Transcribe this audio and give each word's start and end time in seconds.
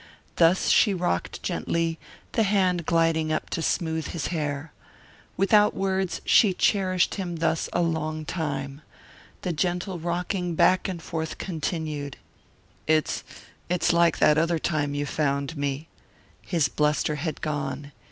Thus 0.37 0.69
she 0.69 0.95
rocked 0.95 1.43
gently, 1.43 1.99
the 2.31 2.41
hand 2.41 2.87
gliding 2.87 3.31
up 3.31 3.51
to 3.51 3.61
smooth 3.61 4.07
his 4.07 4.27
hair. 4.33 4.73
Without 5.37 5.75
words 5.75 6.21
she 6.25 6.55
cherished 6.55 7.13
him 7.21 7.35
thus 7.35 7.69
a 7.71 7.83
long 7.83 8.25
time. 8.25 8.81
The 9.43 9.53
gentle 9.53 9.99
rocking 9.99 10.55
back 10.55 10.87
and 10.87 11.03
forth 11.03 11.37
continued. 11.37 12.17
"It's 12.87 13.23
it's 13.69 13.93
like 13.93 14.17
that 14.17 14.39
other 14.39 14.57
time 14.57 14.95
you 14.95 15.05
found 15.05 15.55
me" 15.55 15.87
His 16.41 16.67
bluster 16.67 17.17
had 17.17 17.39
gone. 17.39 17.91